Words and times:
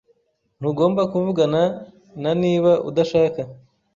Ntugomba 0.59 1.01
kuvugana 1.11 1.61
na 2.21 2.31
niba 2.41 2.71
udashaka. 2.89 3.41